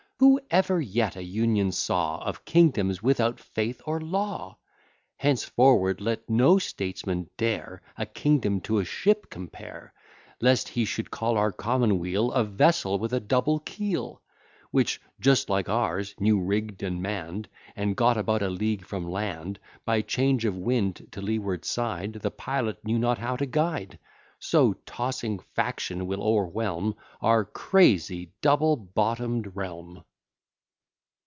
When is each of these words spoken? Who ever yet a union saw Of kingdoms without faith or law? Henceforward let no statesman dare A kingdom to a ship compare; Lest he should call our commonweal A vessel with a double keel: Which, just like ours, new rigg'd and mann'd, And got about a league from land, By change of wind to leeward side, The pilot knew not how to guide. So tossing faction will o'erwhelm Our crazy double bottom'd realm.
Who 0.23 0.39
ever 0.51 0.79
yet 0.79 1.15
a 1.15 1.23
union 1.23 1.71
saw 1.71 2.19
Of 2.19 2.45
kingdoms 2.45 3.01
without 3.01 3.39
faith 3.39 3.81
or 3.87 3.99
law? 3.99 4.59
Henceforward 5.17 5.99
let 5.99 6.29
no 6.29 6.59
statesman 6.59 7.27
dare 7.37 7.81
A 7.97 8.05
kingdom 8.05 8.61
to 8.61 8.77
a 8.77 8.85
ship 8.85 9.31
compare; 9.31 9.95
Lest 10.39 10.67
he 10.67 10.85
should 10.85 11.09
call 11.09 11.39
our 11.39 11.51
commonweal 11.51 12.31
A 12.33 12.43
vessel 12.43 12.99
with 12.99 13.13
a 13.13 13.19
double 13.19 13.61
keel: 13.61 14.21
Which, 14.69 15.01
just 15.19 15.49
like 15.49 15.67
ours, 15.67 16.13
new 16.19 16.39
rigg'd 16.39 16.83
and 16.83 17.01
mann'd, 17.01 17.49
And 17.75 17.95
got 17.97 18.15
about 18.15 18.43
a 18.43 18.49
league 18.51 18.85
from 18.85 19.09
land, 19.09 19.59
By 19.85 20.01
change 20.03 20.45
of 20.45 20.55
wind 20.55 21.07
to 21.13 21.21
leeward 21.23 21.65
side, 21.65 22.13
The 22.13 22.29
pilot 22.29 22.85
knew 22.85 22.99
not 22.99 23.17
how 23.17 23.37
to 23.37 23.47
guide. 23.47 23.97
So 24.37 24.73
tossing 24.85 25.39
faction 25.39 26.05
will 26.05 26.21
o'erwhelm 26.21 26.95
Our 27.21 27.43
crazy 27.43 28.33
double 28.41 28.75
bottom'd 28.77 29.55
realm. 29.55 30.03